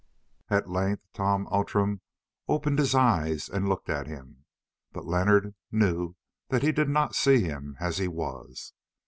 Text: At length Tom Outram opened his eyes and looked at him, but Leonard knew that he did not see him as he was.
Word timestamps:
At 0.49 0.67
length 0.67 1.03
Tom 1.13 1.47
Outram 1.53 2.01
opened 2.47 2.79
his 2.79 2.95
eyes 2.95 3.47
and 3.47 3.69
looked 3.69 3.87
at 3.87 4.07
him, 4.07 4.45
but 4.93 5.05
Leonard 5.05 5.53
knew 5.71 6.15
that 6.47 6.63
he 6.63 6.71
did 6.71 6.89
not 6.89 7.13
see 7.13 7.43
him 7.43 7.77
as 7.79 7.99
he 7.99 8.07
was. 8.07 8.73